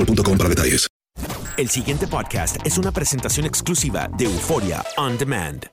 boostmobile.com 0.00 0.38
para 0.38 0.48
detalles. 0.48 0.88
El 1.56 1.68
siguiente 1.68 2.06
podcast 2.06 2.56
es 2.64 2.78
una 2.78 2.92
presentación 2.92 3.44
exclusiva 3.44 4.08
de 4.16 4.24
Euforia 4.24 4.82
On 4.96 5.18
Demand. 5.18 5.66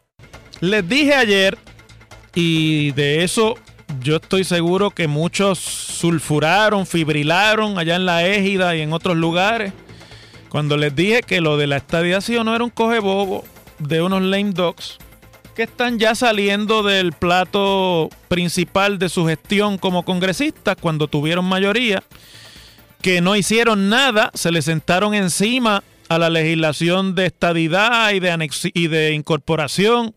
Les 0.60 0.88
dije 0.88 1.14
ayer, 1.14 1.58
y 2.36 2.92
de 2.92 3.24
eso 3.24 3.56
yo 4.02 4.18
estoy 4.18 4.44
seguro 4.44 4.92
que 4.92 5.08
muchos 5.08 5.60
sulfuraron, 5.60 6.86
fibrilaron 6.86 7.78
allá 7.78 7.96
en 7.96 8.06
la 8.06 8.28
égida 8.28 8.76
y 8.76 8.82
en 8.82 8.92
otros 8.92 9.16
lugares, 9.16 9.72
cuando 10.50 10.76
les 10.78 10.96
dije 10.96 11.22
que 11.22 11.40
lo 11.40 11.58
de 11.58 11.68
la 11.68 11.78
estadiación 11.78 12.46
no 12.46 12.56
era 12.56 12.64
un 12.64 12.70
coge 12.70 13.00
bobo 13.00 13.46
de 13.80 14.02
unos 14.02 14.22
lame 14.22 14.52
dogs 14.52 14.98
que 15.56 15.64
están 15.64 15.98
ya 16.00 16.16
saliendo 16.16 16.84
del 16.84 17.14
plato 17.14 18.10
principal 18.28 19.00
de 19.00 19.10
su 19.10 19.26
gestión 19.26 19.78
como 19.78 20.04
congresistas 20.04 20.76
cuando 20.80 21.08
tuvieron 21.08 21.46
mayoría, 21.46 22.04
que 23.02 23.22
no 23.22 23.36
hicieron 23.36 23.90
nada, 23.90 24.32
se 24.34 24.52
le 24.52 24.62
sentaron 24.62 25.14
encima 25.14 25.84
a 26.10 26.18
la 26.18 26.30
legislación 26.30 27.16
de 27.16 27.26
estadidad 27.26 28.12
y 28.12 28.20
de, 28.20 28.50
y 28.74 28.88
de 28.88 29.14
incorporación 29.14 30.14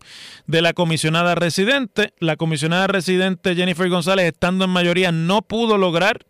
de 0.47 0.61
la 0.61 0.73
comisionada 0.73 1.35
residente. 1.35 2.13
La 2.19 2.37
comisionada 2.37 2.87
residente 2.87 3.55
Jennifer 3.55 3.89
González, 3.89 4.27
estando 4.27 4.65
en 4.65 4.71
mayoría, 4.71 5.11
no 5.11 5.41
pudo 5.41 5.77
lograr 5.77 6.25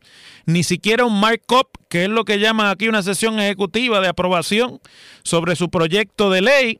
ni 0.45 0.63
siquiera 0.63 1.05
un 1.05 1.19
markup, 1.19 1.67
que 1.89 2.03
es 2.03 2.09
lo 2.09 2.25
que 2.25 2.39
llaman 2.39 2.67
aquí 2.67 2.87
una 2.87 3.03
sesión 3.03 3.39
ejecutiva 3.39 4.01
de 4.01 4.07
aprobación 4.07 4.79
sobre 5.23 5.55
su 5.55 5.69
proyecto 5.69 6.29
de 6.31 6.41
ley. 6.41 6.79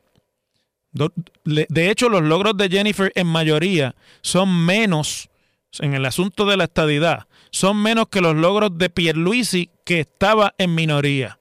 De 1.44 1.90
hecho, 1.90 2.08
los 2.08 2.22
logros 2.22 2.56
de 2.56 2.68
Jennifer 2.68 3.12
en 3.14 3.26
mayoría 3.26 3.94
son 4.20 4.66
menos 4.66 5.30
en 5.80 5.94
el 5.94 6.04
asunto 6.04 6.44
de 6.44 6.56
la 6.56 6.64
estadidad, 6.64 7.26
son 7.50 7.82
menos 7.82 8.08
que 8.08 8.20
los 8.20 8.34
logros 8.34 8.76
de 8.76 8.90
Pierluisi 8.90 9.70
que 9.84 10.00
estaba 10.00 10.54
en 10.58 10.74
minoría. 10.74 11.38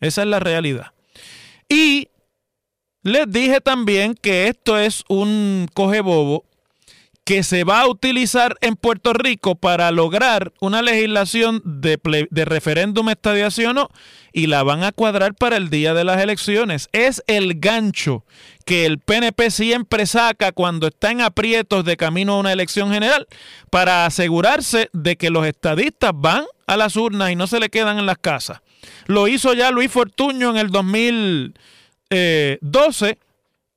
Esa 0.00 0.22
es 0.22 0.28
la 0.28 0.40
realidad. 0.40 0.92
Y 1.68 2.08
les 3.02 3.30
dije 3.30 3.60
también 3.60 4.14
que 4.14 4.48
esto 4.48 4.78
es 4.78 5.04
un 5.08 5.68
coge 5.72 6.00
bobo 6.00 6.44
que 7.24 7.42
se 7.42 7.64
va 7.64 7.82
a 7.82 7.88
utilizar 7.88 8.56
en 8.60 8.76
Puerto 8.76 9.12
Rico 9.12 9.54
para 9.54 9.90
lograr 9.90 10.52
una 10.60 10.82
legislación 10.82 11.62
de, 11.64 11.98
de 12.30 12.44
referéndum 12.44 13.08
estadiación 13.08 13.78
y 14.32 14.46
la 14.46 14.62
van 14.62 14.82
a 14.82 14.92
cuadrar 14.92 15.34
para 15.34 15.56
el 15.56 15.70
día 15.70 15.94
de 15.94 16.04
las 16.04 16.20
elecciones. 16.20 16.88
Es 16.92 17.22
el 17.26 17.60
gancho 17.60 18.24
que 18.64 18.86
el 18.86 18.98
PNP 18.98 19.50
siempre 19.50 20.06
saca 20.06 20.52
cuando 20.52 20.88
está 20.88 21.10
en 21.10 21.20
aprietos 21.20 21.84
de 21.84 21.96
camino 21.96 22.34
a 22.34 22.38
una 22.38 22.52
elección 22.52 22.92
general 22.92 23.26
para 23.70 24.06
asegurarse 24.06 24.88
de 24.92 25.16
que 25.16 25.30
los 25.30 25.46
estadistas 25.46 26.12
van 26.14 26.44
a 26.66 26.76
las 26.76 26.96
urnas 26.96 27.30
y 27.30 27.36
no 27.36 27.46
se 27.46 27.60
le 27.60 27.68
quedan 27.68 27.98
en 27.98 28.06
las 28.06 28.18
casas. 28.18 28.60
Lo 29.06 29.28
hizo 29.28 29.52
ya 29.54 29.70
Luis 29.70 29.90
Fortuño 29.90 30.50
en 30.50 30.56
el 30.56 30.70
2012 30.70 33.18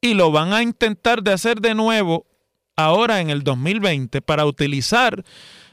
y 0.01 0.13
lo 0.13 0.31
van 0.31 0.53
a 0.53 0.61
intentar 0.61 1.23
de 1.23 1.33
hacer 1.33 1.59
de 1.59 1.75
nuevo 1.75 2.25
ahora 2.75 3.22
en 3.22 3.29
el 3.29 3.44
2020 3.44 4.22
para 4.22 4.45
utilizar 4.45 5.23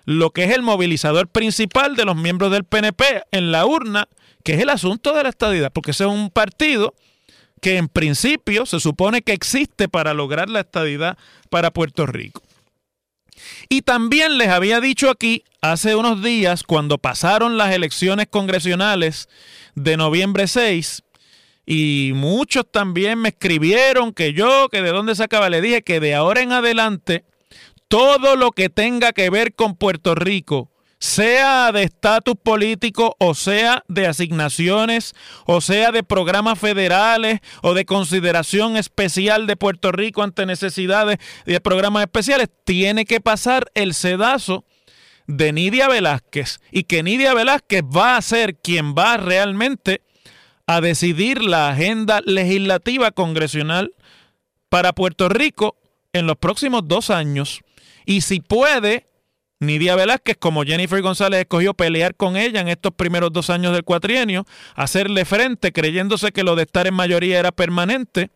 lo 0.04 0.30
que 0.30 0.44
es 0.44 0.50
el 0.50 0.62
movilizador 0.62 1.28
principal 1.28 1.96
de 1.96 2.04
los 2.04 2.16
miembros 2.16 2.50
del 2.50 2.64
PNP 2.64 3.22
en 3.30 3.52
la 3.52 3.66
urna, 3.66 4.08
que 4.44 4.54
es 4.54 4.60
el 4.60 4.70
asunto 4.70 5.14
de 5.14 5.22
la 5.22 5.28
estadidad, 5.28 5.72
porque 5.72 5.92
ese 5.92 6.04
es 6.04 6.10
un 6.10 6.30
partido 6.30 6.94
que 7.60 7.76
en 7.76 7.88
principio 7.88 8.66
se 8.66 8.80
supone 8.80 9.22
que 9.22 9.32
existe 9.32 9.88
para 9.88 10.14
lograr 10.14 10.48
la 10.48 10.60
estadidad 10.60 11.18
para 11.50 11.70
Puerto 11.70 12.06
Rico. 12.06 12.42
Y 13.68 13.82
también 13.82 14.38
les 14.38 14.48
había 14.48 14.80
dicho 14.80 15.10
aquí 15.10 15.44
hace 15.60 15.94
unos 15.94 16.22
días, 16.22 16.62
cuando 16.62 16.98
pasaron 16.98 17.58
las 17.58 17.72
elecciones 17.72 18.26
congresionales 18.28 19.28
de 19.74 19.96
noviembre 19.96 20.46
6, 20.46 21.02
y 21.72 22.10
muchos 22.16 22.64
también 22.68 23.20
me 23.20 23.28
escribieron 23.28 24.12
que 24.12 24.32
yo, 24.32 24.68
que 24.70 24.82
de 24.82 24.90
dónde 24.90 25.14
sacaba, 25.14 25.48
le 25.48 25.60
dije 25.60 25.82
que 25.82 26.00
de 26.00 26.16
ahora 26.16 26.40
en 26.40 26.50
adelante, 26.50 27.22
todo 27.86 28.34
lo 28.34 28.50
que 28.50 28.68
tenga 28.68 29.12
que 29.12 29.30
ver 29.30 29.54
con 29.54 29.76
Puerto 29.76 30.16
Rico, 30.16 30.68
sea 30.98 31.70
de 31.70 31.84
estatus 31.84 32.34
político 32.42 33.14
o 33.20 33.34
sea 33.34 33.84
de 33.88 34.06
asignaciones 34.06 35.14
o 35.46 35.62
sea 35.62 35.92
de 35.92 36.02
programas 36.02 36.58
federales 36.58 37.38
o 37.62 37.72
de 37.72 37.86
consideración 37.86 38.76
especial 38.76 39.46
de 39.46 39.56
Puerto 39.56 39.92
Rico 39.92 40.24
ante 40.24 40.46
necesidades 40.46 41.18
de 41.46 41.60
programas 41.60 42.02
especiales, 42.02 42.48
tiene 42.64 43.04
que 43.04 43.20
pasar 43.20 43.70
el 43.74 43.94
sedazo 43.94 44.64
de 45.28 45.52
Nidia 45.52 45.88
Velázquez. 45.88 46.60
Y 46.72 46.82
que 46.82 47.04
Nidia 47.04 47.32
Velázquez 47.32 47.82
va 47.84 48.16
a 48.16 48.22
ser 48.22 48.56
quien 48.56 48.96
va 48.96 49.16
realmente 49.18 50.02
a 50.70 50.80
decidir 50.80 51.42
la 51.42 51.70
agenda 51.70 52.20
legislativa 52.24 53.10
congresional 53.10 53.92
para 54.68 54.92
Puerto 54.92 55.28
Rico 55.28 55.76
en 56.12 56.28
los 56.28 56.36
próximos 56.36 56.82
dos 56.86 57.10
años. 57.10 57.62
Y 58.06 58.20
si 58.20 58.38
puede, 58.38 59.08
Nidia 59.58 59.96
Velázquez, 59.96 60.36
como 60.38 60.62
Jennifer 60.62 61.02
González 61.02 61.40
escogió 61.40 61.74
pelear 61.74 62.14
con 62.14 62.36
ella 62.36 62.60
en 62.60 62.68
estos 62.68 62.94
primeros 62.94 63.32
dos 63.32 63.50
años 63.50 63.72
del 63.72 63.82
cuatrienio, 63.82 64.46
hacerle 64.76 65.24
frente 65.24 65.72
creyéndose 65.72 66.30
que 66.30 66.44
lo 66.44 66.54
de 66.54 66.62
estar 66.62 66.86
en 66.86 66.94
mayoría 66.94 67.40
era 67.40 67.50
permanente, 67.50 68.30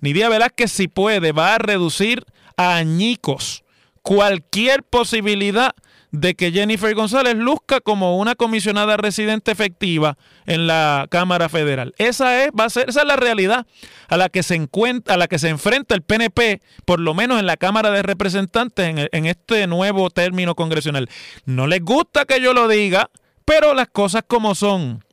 Nidia 0.00 0.30
Velázquez, 0.30 0.72
si 0.72 0.88
puede, 0.88 1.32
va 1.32 1.56
a 1.56 1.58
reducir 1.58 2.24
a 2.56 2.76
añicos 2.76 3.64
cualquier 4.00 4.82
posibilidad 4.82 5.74
de 6.10 6.34
que 6.34 6.52
Jennifer 6.52 6.94
González 6.94 7.34
luzca 7.36 7.80
como 7.80 8.18
una 8.18 8.34
comisionada 8.34 8.96
residente 8.96 9.50
efectiva 9.50 10.16
en 10.46 10.66
la 10.66 11.06
Cámara 11.10 11.48
Federal. 11.48 11.94
Esa 11.98 12.44
es, 12.44 12.50
va 12.58 12.64
a 12.64 12.70
ser, 12.70 12.88
esa 12.88 13.02
es 13.02 13.06
la 13.06 13.16
realidad 13.16 13.66
a 14.08 14.16
la 14.16 14.28
que 14.28 14.42
se 14.42 14.54
encuentra, 14.54 15.14
a 15.14 15.18
la 15.18 15.28
que 15.28 15.38
se 15.38 15.48
enfrenta 15.48 15.94
el 15.94 16.02
PNP, 16.02 16.60
por 16.84 17.00
lo 17.00 17.14
menos 17.14 17.40
en 17.40 17.46
la 17.46 17.56
Cámara 17.56 17.90
de 17.90 18.02
Representantes, 18.02 18.86
en, 18.86 19.08
en 19.10 19.26
este 19.26 19.66
nuevo 19.66 20.10
término 20.10 20.54
congresional. 20.54 21.08
No 21.44 21.66
les 21.66 21.82
gusta 21.82 22.24
que 22.24 22.40
yo 22.40 22.52
lo 22.52 22.68
diga, 22.68 23.10
pero 23.44 23.74
las 23.74 23.88
cosas 23.88 24.22
como 24.26 24.54
son. 24.54 25.05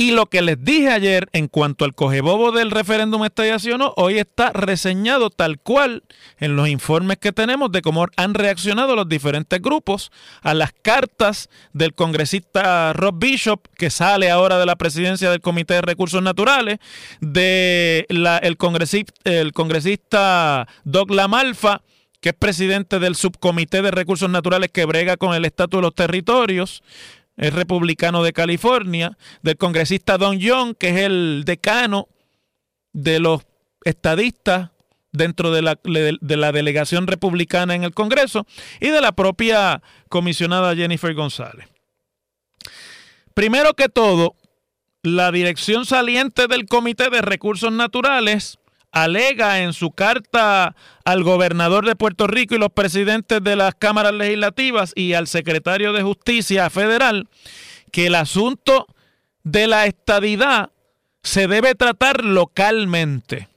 Y 0.00 0.12
lo 0.12 0.30
que 0.30 0.40
les 0.40 0.64
dije 0.64 0.88
ayer 0.88 1.28
en 1.34 1.46
cuanto 1.46 1.84
al 1.84 1.94
cogebobo 1.94 2.52
del 2.52 2.70
referéndum 2.70 3.22
estallación, 3.22 3.82
hoy 3.96 4.16
está 4.16 4.50
reseñado 4.50 5.28
tal 5.28 5.58
cual 5.58 6.04
en 6.38 6.56
los 6.56 6.70
informes 6.70 7.18
que 7.18 7.32
tenemos 7.32 7.70
de 7.70 7.82
cómo 7.82 8.06
han 8.16 8.32
reaccionado 8.32 8.96
los 8.96 9.10
diferentes 9.10 9.60
grupos 9.60 10.10
a 10.40 10.54
las 10.54 10.72
cartas 10.72 11.50
del 11.74 11.92
congresista 11.92 12.94
Rob 12.94 13.18
Bishop, 13.18 13.68
que 13.76 13.90
sale 13.90 14.30
ahora 14.30 14.58
de 14.58 14.64
la 14.64 14.76
presidencia 14.76 15.30
del 15.30 15.42
Comité 15.42 15.74
de 15.74 15.82
Recursos 15.82 16.22
Naturales, 16.22 16.78
de 17.20 18.06
el, 18.08 18.56
congresista, 18.56 19.12
el 19.24 19.52
congresista 19.52 20.66
Doug 20.84 21.10
Lamalfa, 21.10 21.82
que 22.22 22.30
es 22.30 22.34
presidente 22.34 22.98
del 23.00 23.16
subcomité 23.16 23.82
de 23.82 23.90
recursos 23.90 24.30
naturales 24.30 24.70
que 24.70 24.84
brega 24.86 25.16
con 25.16 25.34
el 25.34 25.44
estatus 25.44 25.78
de 25.78 25.82
los 25.82 25.94
territorios, 25.94 26.82
es 27.40 27.54
republicano 27.54 28.22
de 28.22 28.34
California, 28.34 29.16
del 29.42 29.56
congresista 29.56 30.18
Don 30.18 30.38
Young, 30.38 30.76
que 30.76 30.90
es 30.90 30.96
el 30.96 31.42
decano 31.46 32.06
de 32.92 33.18
los 33.18 33.42
estadistas 33.84 34.70
dentro 35.10 35.50
de 35.50 35.62
la, 35.62 35.78
de 35.82 36.36
la, 36.36 36.52
delegación 36.52 37.06
republicana 37.06 37.74
en 37.74 37.82
el 37.82 37.94
Congreso 37.94 38.46
y 38.78 38.90
de 38.90 39.00
la 39.00 39.12
propia 39.12 39.82
comisionada 40.10 40.76
Jennifer 40.76 41.14
González. 41.14 41.66
Primero 43.32 43.72
que 43.72 43.88
todo, 43.88 44.36
la 45.02 45.32
dirección 45.32 45.86
saliente 45.86 46.46
del 46.46 46.66
Comité 46.66 47.08
de 47.08 47.22
Recursos 47.22 47.72
Naturales 47.72 48.58
alega 48.92 49.60
en 49.60 49.72
su 49.72 49.90
carta 49.92 50.74
al 51.04 51.22
gobernador 51.22 51.86
de 51.86 51.96
Puerto 51.96 52.26
Rico 52.26 52.54
y 52.54 52.58
los 52.58 52.70
presidentes 52.70 53.42
de 53.42 53.56
las 53.56 53.74
cámaras 53.74 54.14
legislativas 54.14 54.92
y 54.94 55.14
al 55.14 55.26
secretario 55.26 55.92
de 55.92 56.02
Justicia 56.02 56.68
Federal 56.70 57.28
que 57.92 58.06
el 58.06 58.14
asunto 58.14 58.86
de 59.42 59.66
la 59.66 59.86
estadidad 59.86 60.70
se 61.22 61.46
debe 61.46 61.74
tratar 61.74 62.24
localmente. 62.24 63.48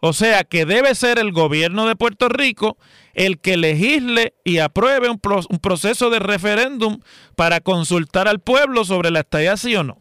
O 0.00 0.12
sea 0.12 0.44
que 0.44 0.66
debe 0.66 0.94
ser 0.94 1.18
el 1.18 1.32
gobierno 1.32 1.86
de 1.86 1.96
Puerto 1.96 2.28
Rico 2.28 2.76
el 3.14 3.40
que 3.40 3.56
legisle 3.56 4.34
y 4.44 4.58
apruebe 4.58 5.08
un, 5.08 5.18
proceso 5.18 6.10
de 6.10 6.18
referéndum 6.18 7.00
para 7.36 7.60
consultar 7.60 8.28
al 8.28 8.40
pueblo 8.40 8.84
sobre 8.84 9.10
la 9.10 9.20
estadía 9.20 9.56
sí 9.56 9.74
o 9.76 9.84
no. 9.84 9.98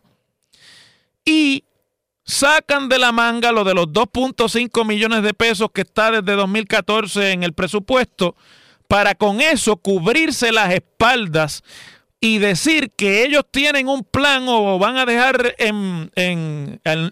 Y 1.24 1.63
sacan 2.25 2.89
de 2.89 2.99
la 2.99 3.11
manga 3.11 3.51
lo 3.51 3.63
de 3.63 3.73
los 3.73 3.87
2.5 3.87 4.85
millones 4.85 5.23
de 5.23 5.33
pesos 5.33 5.69
que 5.73 5.81
está 5.81 6.11
desde 6.11 6.37
2014 6.37 7.31
en 7.31 7.43
el 7.43 7.53
presupuesto 7.53 8.35
para 8.87 9.15
con 9.15 9.41
eso 9.41 9.77
cubrirse 9.77 10.51
las 10.51 10.73
espaldas 10.73 11.63
y 12.19 12.37
decir 12.37 12.91
que 12.91 13.25
ellos 13.25 13.43
tienen 13.51 13.89
un 13.89 14.03
plan 14.03 14.45
o 14.47 14.79
van 14.79 14.97
a 14.97 15.05
dejar 15.05 15.55
en, 15.57 16.09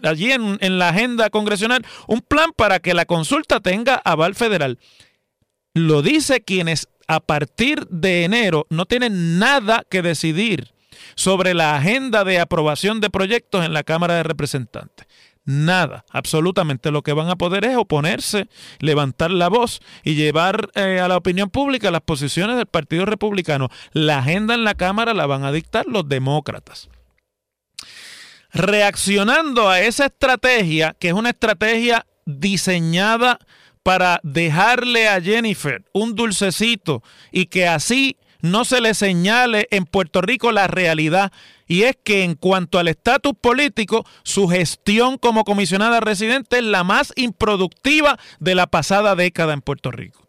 allí 0.02 0.32
en, 0.32 0.56
en 0.60 0.78
la 0.78 0.88
agenda 0.88 1.28
congresional 1.28 1.84
un 2.06 2.22
plan 2.22 2.52
para 2.56 2.78
que 2.78 2.94
la 2.94 3.04
consulta 3.04 3.60
tenga 3.60 3.96
aval 3.96 4.34
federal. 4.34 4.78
Lo 5.74 6.00
dice 6.00 6.40
quienes 6.40 6.88
a 7.08 7.20
partir 7.20 7.86
de 7.88 8.24
enero 8.24 8.66
no 8.70 8.86
tienen 8.86 9.38
nada 9.38 9.84
que 9.90 10.00
decidir 10.00 10.71
sobre 11.14 11.54
la 11.54 11.76
agenda 11.76 12.24
de 12.24 12.40
aprobación 12.40 13.00
de 13.00 13.10
proyectos 13.10 13.64
en 13.64 13.72
la 13.72 13.82
Cámara 13.82 14.14
de 14.14 14.22
Representantes. 14.22 15.06
Nada, 15.44 16.04
absolutamente. 16.10 16.92
Lo 16.92 17.02
que 17.02 17.12
van 17.12 17.28
a 17.28 17.36
poder 17.36 17.64
es 17.64 17.76
oponerse, 17.76 18.48
levantar 18.78 19.30
la 19.30 19.48
voz 19.48 19.80
y 20.04 20.14
llevar 20.14 20.70
eh, 20.74 21.00
a 21.00 21.08
la 21.08 21.16
opinión 21.16 21.50
pública 21.50 21.90
las 21.90 22.02
posiciones 22.02 22.56
del 22.56 22.66
Partido 22.66 23.06
Republicano. 23.06 23.68
La 23.92 24.18
agenda 24.18 24.54
en 24.54 24.64
la 24.64 24.74
Cámara 24.74 25.14
la 25.14 25.26
van 25.26 25.44
a 25.44 25.52
dictar 25.52 25.86
los 25.86 26.08
demócratas. 26.08 26.88
Reaccionando 28.52 29.68
a 29.68 29.80
esa 29.80 30.06
estrategia, 30.06 30.94
que 31.00 31.08
es 31.08 31.14
una 31.14 31.30
estrategia 31.30 32.06
diseñada 32.24 33.38
para 33.82 34.20
dejarle 34.22 35.08
a 35.08 35.20
Jennifer 35.20 35.84
un 35.92 36.14
dulcecito 36.14 37.02
y 37.32 37.46
que 37.46 37.66
así 37.66 38.16
no 38.42 38.64
se 38.64 38.80
le 38.80 38.92
señale 38.92 39.68
en 39.70 39.84
Puerto 39.84 40.20
Rico 40.20 40.52
la 40.52 40.66
realidad. 40.66 41.32
Y 41.66 41.84
es 41.84 41.96
que 42.04 42.24
en 42.24 42.34
cuanto 42.34 42.78
al 42.78 42.88
estatus 42.88 43.32
político, 43.40 44.04
su 44.24 44.48
gestión 44.48 45.16
como 45.16 45.44
comisionada 45.44 46.00
residente 46.00 46.58
es 46.58 46.64
la 46.64 46.84
más 46.84 47.12
improductiva 47.16 48.18
de 48.40 48.54
la 48.54 48.66
pasada 48.66 49.14
década 49.14 49.54
en 49.54 49.62
Puerto 49.62 49.90
Rico. 49.90 50.28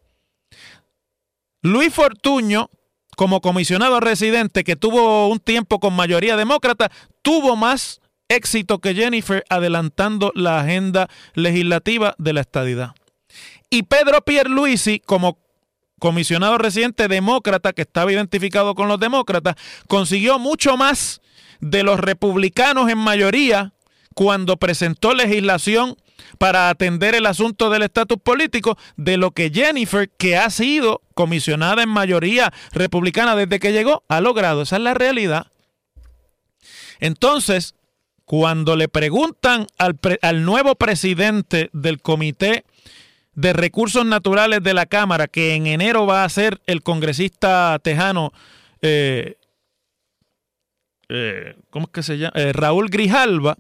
Luis 1.64 1.94
Fortuño, 1.94 2.70
como 3.18 3.42
comisionado 3.42 4.00
residente 4.00 4.64
que 4.64 4.76
tuvo 4.76 5.28
un 5.28 5.40
tiempo 5.40 5.80
con 5.80 5.94
mayoría 5.94 6.38
demócrata, 6.38 6.92
tuvo 7.22 7.56
más 7.56 8.00
éxito 8.30 8.80
que 8.80 8.96
Jennifer 8.96 9.44
adelantando 9.50 10.32
la 10.36 10.60
agenda 10.60 11.10
legislativa 11.34 12.16
de 12.18 12.34
la 12.34 12.42
estadidad. 12.42 12.96
Y 13.70 13.84
Pedro 13.84 14.22
Pierluisi, 14.22 15.00
como 15.00 15.40
comisionado 16.04 16.58
residente 16.58 17.08
demócrata 17.08 17.72
que 17.72 17.84
estaba 17.84 18.12
identificado 18.12 18.76
con 18.76 18.90
los 18.90 19.00
demócratas, 19.00 19.56
consiguió 19.88 20.38
mucho 20.38 20.76
más 20.76 21.22
de 21.62 21.82
los 21.84 21.98
republicanos 21.98 22.90
en 22.90 22.98
mayoría 22.98 23.72
cuando 24.14 24.58
presentó 24.58 25.14
legislación 25.14 25.96
para 26.40 26.68
atender 26.68 27.16
el 27.16 27.26
asunto 27.26 27.70
del 27.70 27.84
estatus 27.84 28.18
político 28.22 28.78
de 28.98 29.16
lo 29.16 29.32
que 29.32 29.50
Jennifer, 29.50 30.10
que 30.10 30.36
ha 30.36 30.50
sido 30.50 31.02
comisionada 31.14 31.84
en 31.84 31.90
mayoría 31.90 32.52
republicana 32.74 33.38
desde 33.38 33.62
que 33.62 33.72
llegó, 33.72 34.04
ha 34.10 34.20
logrado. 34.20 34.64
Esa 34.64 34.76
es 34.76 34.82
la 34.82 34.94
realidad. 34.94 35.48
Entonces, 37.00 37.76
cuando 38.26 38.76
le 38.76 38.90
preguntan 38.90 39.68
al, 39.78 39.98
al 40.22 40.44
nuevo 40.44 40.76
presidente 40.76 41.70
del 41.72 42.02
comité 42.02 42.66
de 43.36 43.54
Recursos 43.54 44.06
Naturales 44.06 44.62
de 44.64 44.74
la 44.74 44.86
Cámara, 44.86 45.28
que 45.28 45.56
en 45.56 45.68
enero 45.68 46.06
va 46.06 46.24
a 46.24 46.30
ser 46.30 46.62
el 46.66 46.84
congresista 46.84 47.80
tejano, 47.82 48.32
eh, 48.82 49.38
eh, 51.10 51.56
¿cómo 51.70 51.86
es 51.86 51.92
que 51.92 52.04
se 52.04 52.18
llama? 52.18 52.34
Eh, 52.36 52.54
Raúl 52.54 52.90
Grijalva. 52.90 53.58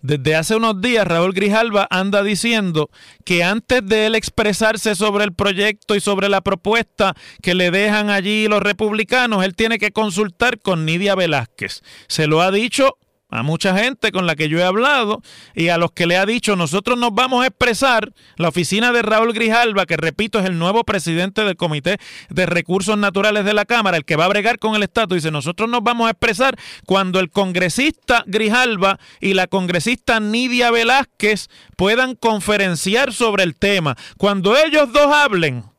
Desde 0.00 0.34
hace 0.34 0.56
unos 0.56 0.80
días 0.80 1.06
Raúl 1.06 1.34
Grijalva 1.34 1.86
anda 1.90 2.22
diciendo 2.22 2.88
que 3.24 3.44
antes 3.44 3.86
de 3.86 4.06
él 4.06 4.14
expresarse 4.14 4.94
sobre 4.94 5.24
el 5.24 5.34
proyecto 5.34 5.94
y 5.94 6.00
sobre 6.00 6.30
la 6.30 6.40
propuesta 6.40 7.14
que 7.42 7.54
le 7.54 7.70
dejan 7.70 8.08
allí 8.08 8.48
los 8.48 8.62
republicanos, 8.62 9.44
él 9.44 9.54
tiene 9.54 9.78
que 9.78 9.92
consultar 9.92 10.58
con 10.60 10.86
Nidia 10.86 11.14
Velázquez. 11.14 11.82
Se 12.06 12.26
lo 12.26 12.40
ha 12.40 12.50
dicho 12.50 12.96
a 13.30 13.42
mucha 13.42 13.76
gente 13.76 14.12
con 14.12 14.26
la 14.26 14.36
que 14.36 14.48
yo 14.48 14.58
he 14.58 14.64
hablado 14.64 15.22
y 15.54 15.68
a 15.68 15.78
los 15.78 15.92
que 15.92 16.06
le 16.06 16.16
ha 16.16 16.26
dicho 16.26 16.56
nosotros 16.56 16.98
nos 16.98 17.14
vamos 17.14 17.44
a 17.44 17.46
expresar, 17.46 18.12
la 18.36 18.48
oficina 18.48 18.92
de 18.92 19.02
Raúl 19.02 19.32
Grijalva, 19.32 19.86
que 19.86 19.96
repito 19.96 20.38
es 20.38 20.46
el 20.46 20.58
nuevo 20.58 20.84
presidente 20.84 21.44
del 21.44 21.56
Comité 21.56 21.98
de 22.28 22.46
Recursos 22.46 22.96
Naturales 22.98 23.44
de 23.44 23.54
la 23.54 23.64
Cámara, 23.64 23.96
el 23.96 24.04
que 24.04 24.16
va 24.16 24.24
a 24.24 24.28
bregar 24.28 24.58
con 24.58 24.74
el 24.74 24.82
Estado, 24.82 25.14
dice 25.14 25.30
nosotros 25.30 25.68
nos 25.68 25.82
vamos 25.82 26.06
a 26.06 26.10
expresar 26.10 26.56
cuando 26.86 27.20
el 27.20 27.30
congresista 27.30 28.24
Grijalva 28.26 28.98
y 29.20 29.34
la 29.34 29.46
congresista 29.46 30.20
Nidia 30.20 30.70
Velázquez 30.70 31.48
puedan 31.76 32.14
conferenciar 32.14 33.12
sobre 33.12 33.44
el 33.44 33.54
tema. 33.54 33.96
Cuando 34.16 34.56
ellos 34.56 34.92
dos 34.92 35.12
hablen, 35.12 35.69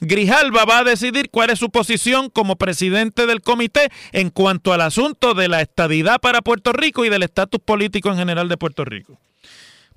Grijalva 0.00 0.64
va 0.64 0.78
a 0.78 0.84
decidir 0.84 1.30
cuál 1.30 1.50
es 1.50 1.58
su 1.58 1.70
posición 1.70 2.30
como 2.30 2.56
presidente 2.56 3.26
del 3.26 3.40
comité 3.40 3.90
en 4.12 4.30
cuanto 4.30 4.72
al 4.72 4.80
asunto 4.80 5.34
de 5.34 5.48
la 5.48 5.60
estadidad 5.60 6.20
para 6.20 6.42
Puerto 6.42 6.72
Rico 6.72 7.04
y 7.04 7.08
del 7.08 7.22
estatus 7.22 7.60
político 7.60 8.10
en 8.10 8.16
general 8.16 8.48
de 8.48 8.56
Puerto 8.56 8.84
Rico. 8.84 9.18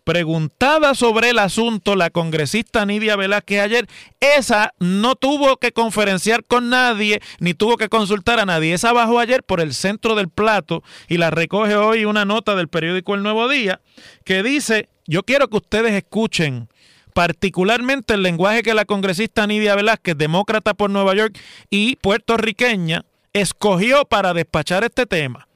Preguntada 0.03 0.95
sobre 0.95 1.29
el 1.29 1.39
asunto 1.39 1.95
la 1.95 2.09
congresista 2.09 2.85
Nidia 2.85 3.15
Velázquez 3.15 3.61
ayer, 3.61 3.87
esa 4.19 4.73
no 4.77 5.15
tuvo 5.15 5.55
que 5.55 5.71
conferenciar 5.71 6.43
con 6.43 6.69
nadie 6.69 7.21
ni 7.39 7.53
tuvo 7.53 7.77
que 7.77 7.87
consultar 7.87 8.41
a 8.41 8.45
nadie. 8.45 8.73
Esa 8.73 8.91
bajó 8.91 9.19
ayer 9.19 9.43
por 9.43 9.61
el 9.61 9.73
centro 9.73 10.15
del 10.15 10.27
plato 10.27 10.83
y 11.07 11.17
la 11.19 11.31
recoge 11.31 11.77
hoy 11.77 12.03
una 12.03 12.25
nota 12.25 12.53
del 12.55 12.67
periódico 12.67 13.15
El 13.15 13.23
Nuevo 13.23 13.47
Día 13.47 13.79
que 14.25 14.43
dice, 14.43 14.89
yo 15.07 15.23
quiero 15.23 15.47
que 15.47 15.57
ustedes 15.57 15.93
escuchen 15.93 16.67
particularmente 17.13 18.15
el 18.15 18.23
lenguaje 18.23 18.63
que 18.63 18.73
la 18.73 18.85
congresista 18.85 19.47
Nidia 19.47 19.75
Velázquez, 19.75 20.17
demócrata 20.17 20.73
por 20.73 20.89
Nueva 20.89 21.15
York 21.15 21.37
y 21.69 21.95
puertorriqueña, 21.97 23.05
escogió 23.33 24.05
para 24.05 24.33
despachar 24.33 24.83
este 24.83 25.05
tema. 25.05 25.47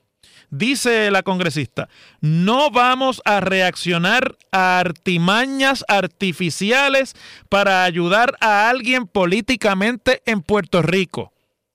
Dice 0.49 1.11
la 1.11 1.23
congresista, 1.23 1.89
no 2.21 2.71
vamos 2.71 3.21
a 3.25 3.41
reaccionar 3.41 4.37
a 4.51 4.79
artimañas 4.79 5.83
artificiales 5.89 7.15
para 7.49 7.83
ayudar 7.83 8.35
a 8.39 8.69
alguien 8.69 9.07
políticamente 9.07 10.21
en 10.25 10.41
Puerto 10.41 10.81
Rico. 10.81 11.33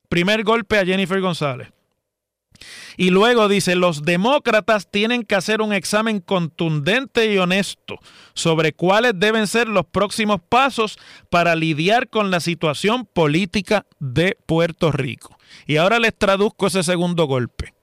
Primer 0.08 0.42
golpe 0.42 0.78
a 0.78 0.86
Jennifer 0.86 1.20
González. 1.20 1.68
Y 2.96 3.10
luego 3.10 3.48
dice, 3.48 3.74
los 3.74 4.02
demócratas 4.02 4.90
tienen 4.90 5.22
que 5.22 5.34
hacer 5.34 5.60
un 5.60 5.72
examen 5.72 6.20
contundente 6.20 7.32
y 7.32 7.38
honesto 7.38 7.98
sobre 8.34 8.72
cuáles 8.72 9.12
deben 9.16 9.46
ser 9.46 9.68
los 9.68 9.86
próximos 9.86 10.40
pasos 10.48 10.98
para 11.30 11.54
lidiar 11.54 12.08
con 12.08 12.30
la 12.30 12.40
situación 12.40 13.06
política 13.06 13.86
de 13.98 14.36
Puerto 14.46 14.92
Rico. 14.92 15.36
Y 15.66 15.76
ahora 15.76 15.98
les 15.98 16.16
traduzco 16.16 16.66
ese 16.66 16.82
segundo 16.82 17.26
golpe. 17.26 17.74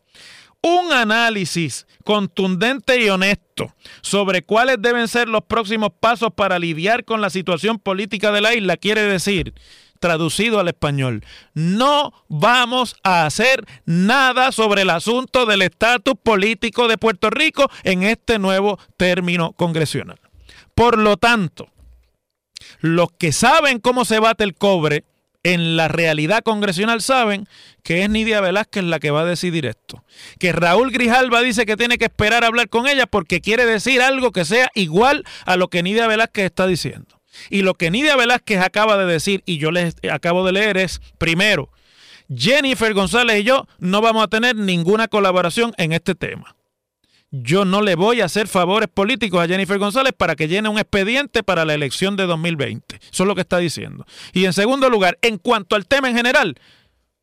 Un 0.61 0.91
análisis 0.91 1.87
contundente 2.03 3.01
y 3.01 3.09
honesto 3.09 3.73
sobre 4.01 4.43
cuáles 4.43 4.77
deben 4.81 5.07
ser 5.07 5.29
los 5.29 5.43
próximos 5.43 5.91
pasos 5.97 6.31
para 6.35 6.59
lidiar 6.59 7.05
con 7.05 7.21
la 7.21 7.29
situación 7.29 7.79
política 7.79 8.31
de 8.31 8.41
la 8.41 8.53
isla 8.53 8.75
quiere 8.75 9.01
decir 9.03 9.53
traducido 9.99 10.59
al 10.59 10.67
español. 10.67 11.23
No 11.53 12.13
vamos 12.27 12.95
a 13.03 13.25
hacer 13.25 13.65
nada 13.85 14.51
sobre 14.51 14.83
el 14.83 14.89
asunto 14.89 15.45
del 15.45 15.61
estatus 15.61 16.15
político 16.21 16.87
de 16.87 16.97
Puerto 16.97 17.29
Rico 17.29 17.69
en 17.83 18.03
este 18.03 18.39
nuevo 18.39 18.79
término 18.97 19.53
congresional. 19.53 20.19
Por 20.73 20.97
lo 20.97 21.17
tanto, 21.17 21.69
los 22.79 23.09
que 23.11 23.31
saben 23.31 23.79
cómo 23.79 24.05
se 24.05 24.19
bate 24.19 24.43
el 24.43 24.55
cobre 24.55 25.03
en 25.43 25.77
la 25.77 25.87
realidad 25.87 26.43
congresional 26.43 27.01
saben 27.01 27.47
que 27.83 28.03
es 28.03 28.09
Nidia 28.09 28.41
Velázquez 28.41 28.83
la 28.83 28.99
que 28.99 29.11
va 29.11 29.21
a 29.21 29.25
decidir 29.25 29.65
esto. 29.65 30.03
Que 30.37 30.51
Raúl 30.51 30.91
Grijalva 30.91 31.41
dice 31.41 31.65
que 31.65 31.77
tiene 31.77 31.97
que 31.97 32.05
esperar 32.05 32.43
a 32.43 32.47
hablar 32.47 32.69
con 32.69 32.87
ella 32.87 33.05
porque 33.05 33.39
quiere 33.41 33.65
decir 33.65 34.01
algo 34.01 34.31
que 34.31 34.45
sea 34.45 34.69
igual 34.75 35.25
a 35.45 35.55
lo 35.55 35.69
que 35.69 35.83
Nidia 35.83 36.07
Velázquez 36.07 36.45
está 36.45 36.67
diciendo. 36.67 37.18
Y 37.49 37.61
lo 37.61 37.73
que 37.73 37.91
Nidia 37.91 38.15
Velázquez 38.15 38.61
acaba 38.61 38.97
de 38.97 39.05
decir 39.05 39.43
y 39.45 39.57
yo 39.57 39.71
les 39.71 39.95
acabo 40.11 40.45
de 40.45 40.53
leer 40.53 40.77
es, 40.77 41.01
primero, 41.17 41.69
Jennifer 42.33 42.93
González 42.93 43.41
y 43.41 43.43
yo 43.43 43.67
no 43.79 44.01
vamos 44.01 44.23
a 44.23 44.27
tener 44.27 44.55
ninguna 44.55 45.07
colaboración 45.07 45.73
en 45.77 45.93
este 45.93 46.15
tema. 46.15 46.55
Yo 47.31 47.63
no 47.63 47.81
le 47.81 47.95
voy 47.95 48.21
a 48.21 48.25
hacer 48.25 48.47
favores 48.47 48.89
políticos 48.89 49.43
a 49.43 49.47
Jennifer 49.47 49.77
González 49.77 50.13
para 50.17 50.35
que 50.35 50.47
llene 50.47 50.67
un 50.69 50.79
expediente 50.79 51.43
para 51.43 51.63
la 51.63 51.75
elección 51.75 52.15
de 52.15 52.25
2020. 52.25 52.95
Eso 52.95 53.23
es 53.23 53.27
lo 53.27 53.35
que 53.35 53.41
está 53.41 53.59
diciendo. 53.59 54.05
Y 54.33 54.45
en 54.45 54.53
segundo 54.53 54.89
lugar, 54.89 55.19
en 55.21 55.37
cuanto 55.37 55.75
al 55.75 55.85
tema 55.85 56.09
en 56.09 56.15
general, 56.15 56.55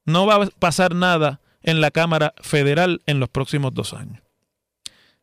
no 0.05 0.27
va 0.27 0.45
a 0.45 0.47
pasar 0.47 0.95
nada 0.95 1.41
en 1.63 1.81
la 1.81 1.91
Cámara 1.91 2.35
Federal 2.41 3.03
en 3.07 3.19
los 3.19 3.29
próximos 3.29 3.75
dos 3.75 3.95
años. 3.95 4.23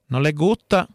No 0.08 0.20
les 0.20 0.36
gusta, 0.36 0.90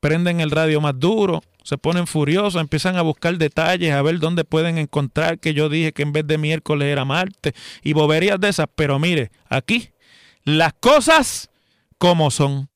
prenden 0.00 0.40
el 0.40 0.50
radio 0.50 0.80
más 0.80 0.98
duro, 0.98 1.42
se 1.64 1.78
ponen 1.78 2.06
furiosos, 2.06 2.60
empiezan 2.60 2.96
a 2.96 3.02
buscar 3.02 3.36
detalles, 3.38 3.92
a 3.92 4.02
ver 4.02 4.20
dónde 4.20 4.44
pueden 4.44 4.78
encontrar 4.78 5.40
que 5.40 5.54
yo 5.54 5.68
dije 5.68 5.92
que 5.92 6.02
en 6.02 6.12
vez 6.12 6.26
de 6.26 6.38
miércoles 6.38 6.86
era 6.86 7.04
martes 7.04 7.54
y 7.82 7.94
boberías 7.94 8.38
de 8.38 8.50
esas. 8.50 8.66
Pero 8.76 8.98
mire, 8.98 9.32
aquí 9.48 9.90
las 10.44 10.74
cosas 10.74 11.50
como 11.98 12.30
son. 12.30 12.68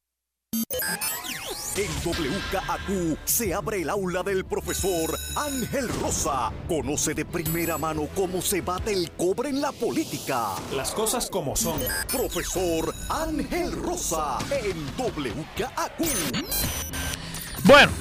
En 1.76 1.90
WKAQ 2.04 3.18
se 3.24 3.54
abre 3.54 3.82
el 3.82 3.90
aula 3.90 4.24
del 4.24 4.44
profesor 4.44 5.16
Ángel 5.36 5.88
Rosa. 6.00 6.50
Conoce 6.66 7.14
de 7.14 7.24
primera 7.24 7.78
mano 7.78 8.08
cómo 8.16 8.42
se 8.42 8.62
bate 8.62 8.92
el 8.92 9.12
cobre 9.12 9.50
en 9.50 9.60
la 9.60 9.70
política. 9.70 10.54
Las 10.74 10.90
cosas 10.90 11.30
como 11.30 11.54
son. 11.54 11.78
Profesor 12.10 12.92
Ángel 13.10 13.70
Rosa 13.70 14.38
en 14.50 14.76
WKAQ. 14.96 16.02
Bueno, 17.62 17.92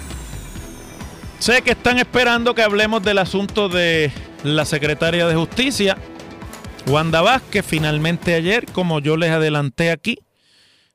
Sé 1.39 1.61
que 1.61 1.71
están 1.71 1.99
esperando 1.99 2.55
que 2.55 2.63
hablemos 2.63 3.03
del 3.03 3.19
asunto 3.19 3.69
de 3.69 4.11
la 4.43 4.65
secretaria 4.65 5.27
de 5.27 5.35
Justicia, 5.35 5.95
Wanda 6.87 7.21
Vázquez. 7.21 7.63
Finalmente 7.65 8.33
ayer, 8.33 8.65
como 8.71 8.99
yo 8.99 9.17
les 9.17 9.29
adelanté 9.29 9.91
aquí, 9.91 10.17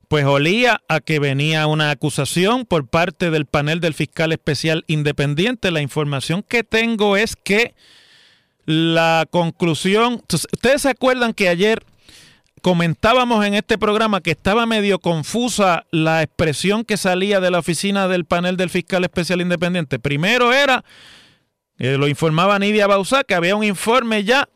pues 0.09 0.25
olía 0.25 0.83
a 0.89 1.01
que 1.01 1.21
venía 1.21 1.67
una 1.69 1.91
acusación 1.91 2.67
por 2.67 2.89
parte 2.89 3.31
del 3.31 3.47
panel 3.47 3.81
del 3.81 3.95
fiscal 3.95 4.33
especial 4.33 4.85
independiente. 4.89 5.71
La 5.71 5.81
información 5.81 6.43
que 6.47 6.65
tengo 6.65 7.17
es 7.17 7.37
que 7.37 7.75
la 8.67 9.27
conclusión, 9.31 10.23
ustedes 10.31 10.83
se 10.83 10.91
acuerdan 10.91 11.35
que 11.35 11.49
ayer 11.49 11.85
comentábamos 12.62 13.45
en 13.45 13.54
este 13.54 13.76
programa 13.76 14.21
que 14.21 14.31
estaba 14.31 14.66
medio 14.66 15.00
confusa 15.00 15.85
la 15.90 16.23
expresión 16.23 16.85
que 16.85 16.97
salía 16.97 17.40
de 17.40 17.50
la 17.50 17.59
oficina 17.59 18.07
del 18.09 18.25
panel 18.25 18.57
del 18.57 18.71
fiscal 18.71 19.02
especial 19.02 19.40
independiente. 19.40 19.99
Primero 19.99 20.52
era, 20.52 20.85
eh, 21.78 21.97
lo 21.99 22.07
informaba 22.07 22.59
Nidia 22.61 22.87
Bausá, 22.87 23.25
que 23.25 23.35
había 23.35 23.57
un 23.57 23.64
informe 23.64 24.23
ya 24.23 24.49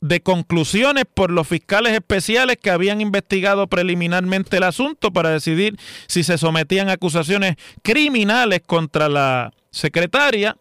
de 0.00 0.20
conclusiones 0.20 1.04
por 1.12 1.32
los 1.32 1.48
fiscales 1.48 1.92
especiales 1.92 2.56
que 2.56 2.70
habían 2.70 3.00
investigado 3.00 3.66
preliminarmente 3.66 4.58
el 4.58 4.62
asunto 4.62 5.12
para 5.12 5.30
decidir 5.30 5.76
si 6.06 6.22
se 6.22 6.38
sometían 6.38 6.88
acusaciones 6.88 7.56
criminales 7.82 8.60
contra 8.64 9.08
la 9.08 9.52
secretaria 9.72 10.56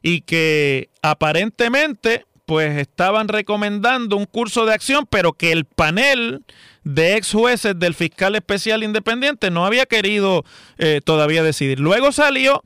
y 0.00 0.20
que 0.20 0.88
aparentemente 1.02 2.24
pues 2.50 2.78
estaban 2.78 3.28
recomendando 3.28 4.16
un 4.16 4.24
curso 4.24 4.66
de 4.66 4.74
acción, 4.74 5.06
pero 5.08 5.34
que 5.34 5.52
el 5.52 5.66
panel 5.66 6.42
de 6.82 7.16
ex 7.16 7.30
jueces 7.30 7.78
del 7.78 7.94
fiscal 7.94 8.34
especial 8.34 8.82
independiente 8.82 9.52
no 9.52 9.64
había 9.64 9.86
querido 9.86 10.44
eh, 10.76 11.00
todavía 11.04 11.44
decidir. 11.44 11.78
Luego 11.78 12.10
salió 12.10 12.64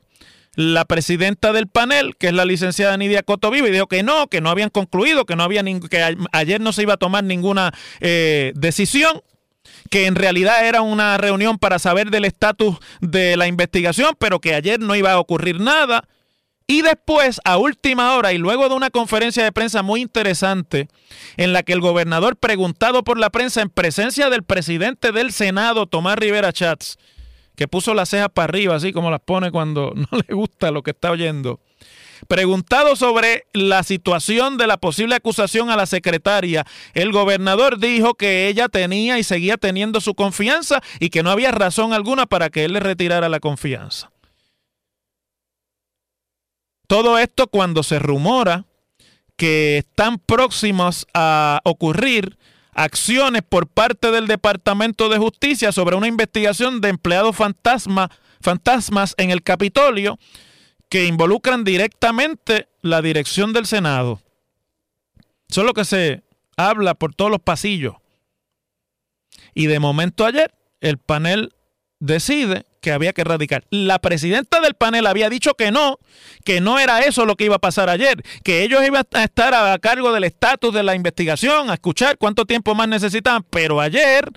la 0.55 0.85
presidenta 0.85 1.53
del 1.53 1.67
panel, 1.67 2.15
que 2.17 2.29
es 2.29 2.33
la 2.33 2.45
licenciada 2.45 2.97
Nidia 2.97 3.21
Cotoviva, 3.21 3.67
y 3.67 3.71
dijo 3.71 3.85
que 3.85 4.01
no, 4.01 4.25
que 4.25 4.41
no 4.41 4.49
habían 4.49 4.71
concluido, 4.71 5.25
que 5.25 5.35
no 5.35 5.43
había 5.43 5.63
que 5.63 6.17
ayer 6.31 6.61
no 6.61 6.73
se 6.73 6.81
iba 6.81 6.95
a 6.95 6.97
tomar 6.97 7.23
ninguna 7.23 7.71
eh, 7.99 8.53
decisión 8.55 9.21
que 9.91 10.07
en 10.07 10.15
realidad 10.15 10.67
era 10.67 10.81
una 10.81 11.15
reunión 11.19 11.59
para 11.59 11.77
saber 11.77 12.09
del 12.09 12.25
estatus 12.25 12.77
de 13.01 13.37
la 13.37 13.45
investigación, 13.45 14.15
pero 14.17 14.39
que 14.39 14.55
ayer 14.55 14.79
no 14.79 14.95
iba 14.95 15.11
a 15.11 15.19
ocurrir 15.19 15.59
nada. 15.59 16.07
Y 16.67 16.81
después, 16.81 17.39
a 17.43 17.57
última 17.57 18.15
hora 18.15 18.33
y 18.33 18.39
luego 18.39 18.67
de 18.69 18.75
una 18.75 18.89
conferencia 18.89 19.43
de 19.43 19.51
prensa 19.51 19.83
muy 19.83 20.01
interesante, 20.01 20.87
en 21.37 21.53
la 21.53 21.61
que 21.61 21.73
el 21.73 21.79
gobernador, 21.79 22.37
preguntado 22.37 23.03
por 23.03 23.19
la 23.19 23.29
prensa 23.29 23.61
en 23.61 23.69
presencia 23.69 24.31
del 24.31 24.43
presidente 24.43 25.11
del 25.11 25.31
Senado, 25.31 25.85
Tomás 25.85 26.17
Rivera 26.17 26.51
Chats, 26.51 26.97
que 27.55 27.67
puso 27.67 27.93
las 27.93 28.09
cejas 28.09 28.29
para 28.33 28.45
arriba, 28.45 28.75
así 28.75 28.93
como 28.93 29.11
las 29.11 29.21
pone 29.21 29.51
cuando 29.51 29.93
no 29.95 30.07
le 30.27 30.33
gusta 30.33 30.71
lo 30.71 30.81
que 30.81 30.91
está 30.91 31.11
oyendo, 31.11 31.59
preguntado 32.27 32.95
sobre 32.95 33.43
la 33.53 33.83
situación 33.83 34.57
de 34.57 34.65
la 34.65 34.77
posible 34.77 35.13
acusación 35.13 35.69
a 35.69 35.75
la 35.75 35.85
secretaria, 35.85 36.65
el 36.95 37.11
gobernador 37.11 37.77
dijo 37.77 38.15
que 38.15 38.47
ella 38.47 38.69
tenía 38.69 39.19
y 39.19 39.23
seguía 39.23 39.57
teniendo 39.57 40.01
su 40.01 40.15
confianza 40.15 40.81
y 40.99 41.09
que 41.09 41.21
no 41.21 41.29
había 41.29 41.51
razón 41.51 41.93
alguna 41.93 42.25
para 42.25 42.49
que 42.49 42.65
él 42.65 42.73
le 42.73 42.79
retirara 42.79 43.29
la 43.29 43.39
confianza. 43.39 44.11
Todo 46.87 47.17
esto 47.17 47.47
cuando 47.47 47.83
se 47.83 47.99
rumora 47.99 48.65
que 49.35 49.79
están 49.79 50.19
próximos 50.19 51.07
a 51.13 51.61
ocurrir 51.63 52.37
acciones 52.73 53.41
por 53.47 53.67
parte 53.67 54.11
del 54.11 54.27
Departamento 54.27 55.09
de 55.09 55.17
Justicia 55.17 55.71
sobre 55.71 55.95
una 55.95 56.07
investigación 56.07 56.81
de 56.81 56.89
empleados 56.89 57.35
fantasma, 57.35 58.11
fantasmas 58.41 59.15
en 59.17 59.31
el 59.31 59.43
Capitolio 59.43 60.19
que 60.89 61.05
involucran 61.05 61.63
directamente 61.63 62.67
la 62.81 63.01
dirección 63.01 63.53
del 63.53 63.65
Senado. 63.65 64.21
Eso 65.49 65.61
es 65.61 65.67
lo 65.67 65.73
que 65.73 65.85
se 65.85 66.23
habla 66.57 66.93
por 66.93 67.15
todos 67.15 67.31
los 67.31 67.41
pasillos. 67.41 67.95
Y 69.53 69.67
de 69.67 69.79
momento 69.79 70.25
ayer 70.25 70.53
el 70.81 70.97
panel 70.97 71.53
decide 71.99 72.65
que 72.85 72.91
había 72.91 73.13
que 73.13 73.21
erradicar. 73.21 73.63
La 73.71 73.97
presidenta 73.97 74.61
del 74.61 74.75
panel 74.75 75.07
había 75.07 75.27
dicho 75.27 75.55
que 75.55 75.71
no, 75.71 75.97
que 76.43 76.61
no 76.61 76.77
era 76.77 76.99
eso 76.99 77.25
lo 77.25 77.35
que 77.35 77.45
iba 77.45 77.55
a 77.55 77.59
pasar 77.59 77.89
ayer, 77.89 78.21
que 78.43 78.61
ellos 78.61 78.85
iban 78.85 79.03
a 79.11 79.23
estar 79.23 79.55
a 79.55 79.79
cargo 79.79 80.13
del 80.13 80.23
estatus 80.23 80.71
de 80.71 80.83
la 80.83 80.93
investigación, 80.93 81.71
a 81.71 81.73
escuchar 81.73 82.19
cuánto 82.19 82.45
tiempo 82.45 82.75
más 82.75 82.87
necesitaban, 82.87 83.43
pero 83.49 83.81
ayer, 83.81 84.29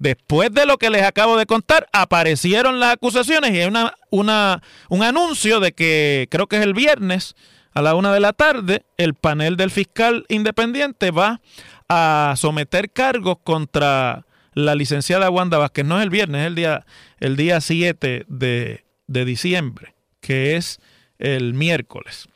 después 0.00 0.52
de 0.52 0.66
lo 0.66 0.76
que 0.76 0.90
les 0.90 1.04
acabo 1.04 1.36
de 1.36 1.46
contar, 1.46 1.86
aparecieron 1.92 2.80
las 2.80 2.94
acusaciones 2.94 3.52
y 3.52 3.60
hay 3.60 3.68
una, 3.68 3.94
una, 4.10 4.60
un 4.88 5.04
anuncio 5.04 5.60
de 5.60 5.70
que 5.70 6.26
creo 6.32 6.48
que 6.48 6.56
es 6.56 6.62
el 6.62 6.74
viernes 6.74 7.36
a 7.74 7.80
la 7.80 7.94
una 7.94 8.12
de 8.12 8.18
la 8.18 8.32
tarde, 8.32 8.84
el 8.96 9.14
panel 9.14 9.56
del 9.56 9.70
fiscal 9.70 10.24
independiente 10.28 11.12
va 11.12 11.40
a 11.88 12.34
someter 12.36 12.90
cargos 12.90 13.36
contra 13.44 14.26
la 14.54 14.74
licenciada 14.74 15.30
Wanda 15.30 15.58
Vázquez. 15.58 15.84
No 15.84 15.98
es 15.98 16.04
el 16.04 16.10
viernes, 16.10 16.42
es 16.42 16.46
el 16.46 16.54
día, 16.54 16.86
el 17.20 17.36
día 17.36 17.60
7 17.60 18.24
de, 18.28 18.84
de 19.06 19.24
diciembre, 19.24 19.94
que 20.20 20.56
es 20.56 20.80
el 21.18 21.54
miércoles 21.54 22.28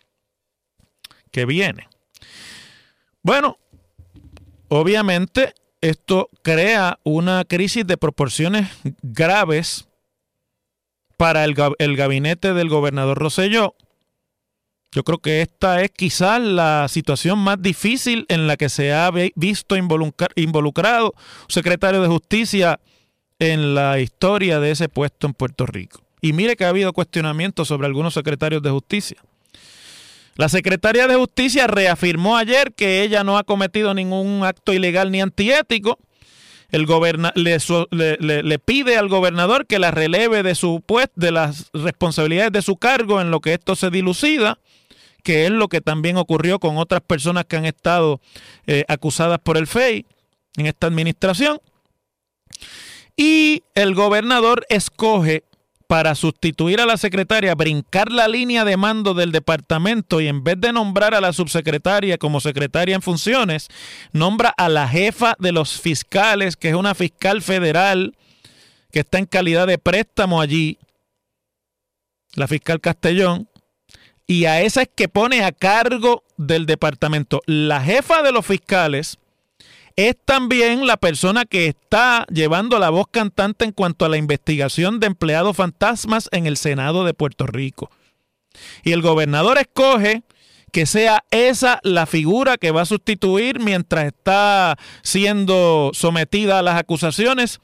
que 1.30 1.44
viene. 1.44 1.88
Bueno, 3.22 3.58
obviamente 4.68 5.54
esto 5.80 6.30
crea 6.42 6.98
una 7.04 7.44
crisis 7.44 7.86
de 7.86 7.96
proporciones 7.96 8.68
graves 9.02 9.88
para 11.16 11.44
el, 11.44 11.54
el 11.78 11.96
gabinete 11.96 12.54
del 12.54 12.68
gobernador 12.68 13.18
Rosselló. 13.18 13.74
Yo 14.92 15.04
creo 15.04 15.18
que 15.18 15.42
esta 15.42 15.82
es 15.82 15.90
quizás 15.90 16.40
la 16.40 16.86
situación 16.88 17.38
más 17.38 17.60
difícil 17.60 18.24
en 18.28 18.46
la 18.46 18.56
que 18.56 18.68
se 18.68 18.92
ha 18.92 19.10
visto 19.34 19.76
involucrado 19.76 21.14
un 21.14 21.50
secretario 21.50 22.00
de 22.00 22.08
justicia 22.08 22.80
en 23.38 23.74
la 23.74 24.00
historia 24.00 24.60
de 24.60 24.70
ese 24.70 24.88
puesto 24.88 25.26
en 25.26 25.34
Puerto 25.34 25.66
Rico. 25.66 26.00
Y 26.20 26.32
mire 26.32 26.56
que 26.56 26.64
ha 26.64 26.70
habido 26.70 26.92
cuestionamientos 26.92 27.68
sobre 27.68 27.86
algunos 27.86 28.14
secretarios 28.14 28.62
de 28.62 28.70
justicia. 28.70 29.18
La 30.36 30.48
secretaria 30.48 31.06
de 31.06 31.16
justicia 31.16 31.66
reafirmó 31.66 32.36
ayer 32.36 32.72
que 32.72 33.02
ella 33.02 33.24
no 33.24 33.38
ha 33.38 33.44
cometido 33.44 33.92
ningún 33.92 34.44
acto 34.44 34.72
ilegal 34.72 35.10
ni 35.10 35.20
antiético. 35.20 35.98
El 36.70 36.86
le, 37.90 38.42
le, 38.42 38.58
pide 38.58 38.98
al 38.98 39.08
gobernador 39.08 39.66
que 39.66 39.78
la 39.78 39.90
releve 39.90 40.42
de 40.42 40.54
su 40.54 40.82
puesto, 40.84 41.14
de 41.16 41.30
las 41.30 41.70
responsabilidades 41.72 42.52
de 42.52 42.62
su 42.62 42.76
cargo 42.76 43.22
en 43.22 43.30
lo 43.30 43.40
que 43.40 43.54
esto 43.54 43.74
se 43.74 43.88
dilucida, 43.88 44.58
que 45.22 45.46
es 45.46 45.50
lo 45.50 45.68
que 45.68 45.80
también 45.80 46.18
ocurrió 46.18 46.58
con 46.58 46.76
otras 46.76 47.00
personas 47.00 47.46
que 47.46 47.56
han 47.56 47.64
estado 47.64 48.20
eh, 48.66 48.84
acusadas 48.88 49.38
por 49.38 49.56
el 49.56 49.66
FEI 49.66 50.04
en 50.58 50.66
esta 50.66 50.86
administración. 50.86 51.58
Y 53.16 53.62
el 53.74 53.94
gobernador 53.94 54.66
escoge 54.68 55.44
para 55.88 56.14
sustituir 56.14 56.82
a 56.82 56.86
la 56.86 56.98
secretaria, 56.98 57.54
brincar 57.54 58.12
la 58.12 58.28
línea 58.28 58.66
de 58.66 58.76
mando 58.76 59.14
del 59.14 59.32
departamento 59.32 60.20
y 60.20 60.28
en 60.28 60.44
vez 60.44 60.60
de 60.60 60.70
nombrar 60.70 61.14
a 61.14 61.20
la 61.22 61.32
subsecretaria 61.32 62.18
como 62.18 62.40
secretaria 62.40 62.94
en 62.94 63.00
funciones, 63.00 63.68
nombra 64.12 64.50
a 64.50 64.68
la 64.68 64.86
jefa 64.86 65.34
de 65.38 65.50
los 65.50 65.80
fiscales, 65.80 66.56
que 66.56 66.68
es 66.68 66.74
una 66.74 66.94
fiscal 66.94 67.40
federal 67.40 68.14
que 68.92 69.00
está 69.00 69.18
en 69.18 69.24
calidad 69.24 69.66
de 69.66 69.78
préstamo 69.78 70.42
allí, 70.42 70.78
la 72.34 72.46
fiscal 72.46 72.82
Castellón, 72.82 73.48
y 74.26 74.44
a 74.44 74.60
esa 74.60 74.82
es 74.82 74.90
que 74.94 75.08
pone 75.08 75.42
a 75.42 75.52
cargo 75.52 76.22
del 76.36 76.66
departamento. 76.66 77.40
La 77.46 77.80
jefa 77.80 78.22
de 78.22 78.32
los 78.32 78.44
fiscales 78.44 79.18
es 79.98 80.16
también 80.24 80.86
la 80.86 80.96
persona 80.96 81.44
que 81.44 81.66
está 81.66 82.24
llevando 82.32 82.78
la 82.78 82.88
voz 82.88 83.08
cantante 83.10 83.64
en 83.64 83.72
cuanto 83.72 84.04
a 84.04 84.08
la 84.08 84.16
investigación 84.16 85.00
de 85.00 85.08
empleados 85.08 85.56
fantasmas 85.56 86.28
en 86.30 86.46
el 86.46 86.56
Senado 86.56 87.04
de 87.04 87.14
Puerto 87.14 87.48
Rico. 87.48 87.90
Y 88.84 88.92
el 88.92 89.02
gobernador 89.02 89.58
escoge 89.58 90.22
que 90.70 90.86
sea 90.86 91.24
esa 91.32 91.80
la 91.82 92.06
figura 92.06 92.58
que 92.58 92.70
va 92.70 92.82
a 92.82 92.86
sustituir 92.86 93.58
mientras 93.58 94.04
está 94.04 94.78
siendo 95.02 95.90
sometida 95.94 96.60
a 96.60 96.62
las 96.62 96.78
acusaciones 96.78 97.58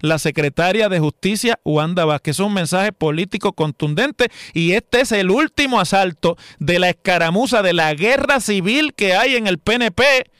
la 0.00 0.18
secretaria 0.18 0.88
de 0.88 1.00
Justicia, 1.00 1.60
Wanda 1.64 2.06
Vázquez. 2.06 2.36
Es 2.36 2.40
un 2.40 2.54
mensaje 2.54 2.92
político 2.92 3.52
contundente 3.52 4.30
y 4.54 4.72
este 4.72 5.02
es 5.02 5.12
el 5.12 5.30
último 5.30 5.80
asalto 5.80 6.38
de 6.58 6.78
la 6.78 6.88
escaramuza, 6.88 7.60
de 7.60 7.74
la 7.74 7.92
guerra 7.92 8.40
civil 8.40 8.94
que 8.94 9.14
hay 9.14 9.36
en 9.36 9.46
el 9.46 9.58
PNP 9.58 10.30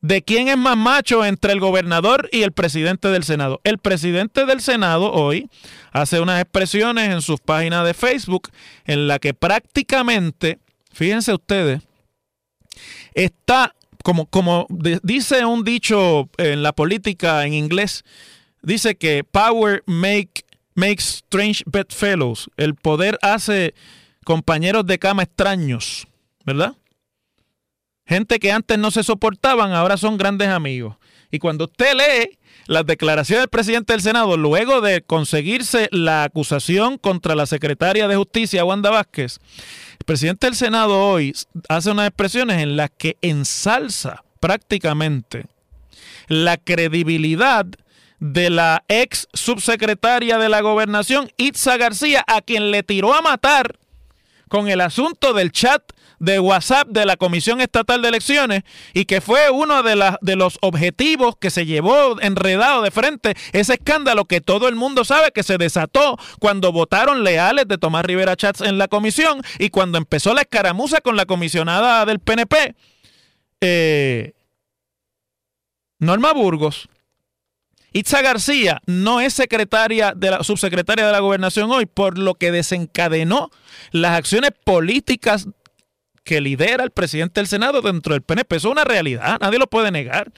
de 0.00 0.22
quién 0.22 0.48
es 0.48 0.56
más 0.56 0.76
macho 0.76 1.24
entre 1.24 1.52
el 1.52 1.60
gobernador 1.60 2.28
y 2.32 2.42
el 2.42 2.52
presidente 2.52 3.08
del 3.08 3.24
Senado. 3.24 3.60
El 3.64 3.78
presidente 3.78 4.46
del 4.46 4.60
Senado 4.60 5.12
hoy 5.12 5.48
hace 5.92 6.20
unas 6.20 6.40
expresiones 6.40 7.10
en 7.10 7.22
sus 7.22 7.40
páginas 7.40 7.84
de 7.84 7.94
Facebook 7.94 8.50
en 8.84 9.08
la 9.08 9.18
que 9.18 9.34
prácticamente, 9.34 10.58
fíjense 10.92 11.32
ustedes, 11.32 11.82
está 13.14 13.74
como, 14.04 14.26
como 14.26 14.68
dice 15.02 15.44
un 15.44 15.64
dicho 15.64 16.28
en 16.36 16.62
la 16.62 16.72
política 16.72 17.44
en 17.44 17.54
inglés, 17.54 18.04
dice 18.62 18.96
que 18.96 19.24
power 19.24 19.82
make, 19.86 20.44
makes 20.74 21.02
strange 21.02 21.64
bedfellows. 21.66 22.48
El 22.56 22.76
poder 22.76 23.18
hace 23.22 23.74
compañeros 24.24 24.86
de 24.86 25.00
cama 25.00 25.24
extraños, 25.24 26.06
¿verdad? 26.44 26.76
Gente 28.06 28.38
que 28.38 28.52
antes 28.52 28.78
no 28.78 28.90
se 28.90 29.02
soportaban, 29.02 29.72
ahora 29.72 29.96
son 29.96 30.16
grandes 30.16 30.48
amigos. 30.48 30.96
Y 31.30 31.38
cuando 31.38 31.64
usted 31.64 31.94
lee 31.94 32.38
las 32.66 32.86
declaraciones 32.86 33.42
del 33.42 33.48
presidente 33.48 33.92
del 33.92 34.02
Senado, 34.02 34.36
luego 34.36 34.80
de 34.80 35.02
conseguirse 35.02 35.88
la 35.90 36.24
acusación 36.24 36.98
contra 36.98 37.34
la 37.34 37.46
secretaria 37.46 38.06
de 38.08 38.16
Justicia, 38.16 38.64
Wanda 38.64 38.90
Vázquez, 38.90 39.38
el 39.98 40.04
presidente 40.04 40.46
del 40.46 40.54
Senado 40.54 41.08
hoy 41.08 41.34
hace 41.68 41.90
unas 41.90 42.08
expresiones 42.08 42.62
en 42.62 42.76
las 42.76 42.90
que 42.90 43.16
ensalza 43.22 44.24
prácticamente 44.40 45.46
la 46.28 46.56
credibilidad 46.56 47.66
de 48.18 48.50
la 48.50 48.84
ex 48.88 49.28
subsecretaria 49.32 50.38
de 50.38 50.48
la 50.48 50.60
gobernación, 50.60 51.30
Itza 51.36 51.76
García, 51.76 52.24
a 52.26 52.40
quien 52.40 52.70
le 52.70 52.82
tiró 52.82 53.14
a 53.14 53.22
matar 53.22 53.78
con 54.48 54.68
el 54.68 54.80
asunto 54.80 55.32
del 55.34 55.52
chat 55.52 55.82
de 56.18 56.40
WhatsApp 56.40 56.88
de 56.88 57.06
la 57.06 57.16
Comisión 57.16 57.60
Estatal 57.60 58.02
de 58.02 58.08
Elecciones 58.08 58.62
y 58.94 59.04
que 59.04 59.20
fue 59.20 59.50
uno 59.50 59.82
de, 59.82 60.16
de 60.20 60.36
los 60.36 60.58
objetivos 60.62 61.36
que 61.36 61.50
se 61.50 61.66
llevó 61.66 62.20
enredado 62.20 62.82
de 62.82 62.90
frente 62.90 63.34
ese 63.52 63.74
escándalo 63.74 64.24
que 64.24 64.40
todo 64.40 64.68
el 64.68 64.74
mundo 64.74 65.04
sabe 65.04 65.32
que 65.32 65.42
se 65.42 65.58
desató 65.58 66.18
cuando 66.40 66.72
votaron 66.72 67.24
leales 67.24 67.68
de 67.68 67.78
Tomás 67.78 68.04
Rivera 68.04 68.36
Chats 68.36 68.60
en 68.60 68.78
la 68.78 68.88
comisión 68.88 69.42
y 69.58 69.70
cuando 69.70 69.98
empezó 69.98 70.34
la 70.34 70.42
escaramuza 70.42 71.00
con 71.00 71.16
la 71.16 71.26
comisionada 71.26 72.04
del 72.06 72.20
PNP. 72.20 72.74
Eh, 73.60 74.32
Norma 75.98 76.32
Burgos. 76.32 76.88
Itza 77.92 78.20
García 78.20 78.82
no 78.84 79.22
es 79.22 79.32
secretaria 79.32 80.12
de 80.14 80.30
la 80.30 80.44
subsecretaria 80.44 81.06
de 81.06 81.12
la 81.12 81.20
gobernación 81.20 81.70
hoy, 81.70 81.86
por 81.86 82.18
lo 82.18 82.34
que 82.34 82.52
desencadenó 82.52 83.50
las 83.90 84.18
acciones 84.18 84.50
políticas 84.64 85.48
que 86.26 86.40
lidera 86.40 86.82
el 86.82 86.90
presidente 86.90 87.40
del 87.40 87.46
Senado 87.46 87.80
dentro 87.80 88.12
del 88.12 88.20
PNP. 88.20 88.56
Eso 88.56 88.68
es 88.68 88.72
una 88.72 88.84
realidad, 88.84 89.38
nadie 89.40 89.60
lo 89.60 89.68
puede 89.68 89.92
negar. 89.92 90.32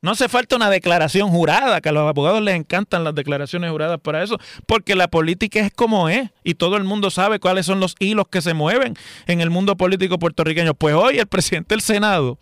No 0.00 0.12
hace 0.12 0.28
falta 0.28 0.56
una 0.56 0.70
declaración 0.70 1.28
jurada, 1.28 1.80
que 1.80 1.90
a 1.90 1.92
los 1.92 2.08
abogados 2.08 2.40
les 2.40 2.54
encantan 2.56 3.04
las 3.04 3.14
declaraciones 3.14 3.70
juradas 3.70 4.00
para 4.00 4.22
eso, 4.22 4.38
porque 4.66 4.94
la 4.94 5.08
política 5.08 5.60
es 5.60 5.70
como 5.70 6.08
es 6.08 6.30
y 6.44 6.54
todo 6.54 6.76
el 6.76 6.84
mundo 6.84 7.10
sabe 7.10 7.40
cuáles 7.40 7.66
son 7.66 7.78
los 7.78 7.94
hilos 7.98 8.26
que 8.28 8.40
se 8.40 8.54
mueven 8.54 8.94
en 9.26 9.40
el 9.42 9.50
mundo 9.50 9.76
político 9.76 10.18
puertorriqueño. 10.18 10.72
Pues 10.74 10.94
hoy 10.94 11.18
el 11.18 11.26
presidente 11.26 11.74
del 11.74 11.82
Senado 11.82 12.38